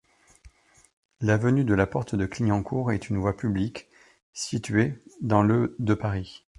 [1.19, 3.87] L'avenue de la Porte-de-Clignancourt est une voie publique
[4.33, 6.43] située dans le de Paris.